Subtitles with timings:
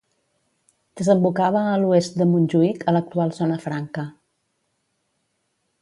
[1.01, 4.11] Desembocava a l'oest de Montjuïc, a l'actual Zona Franca.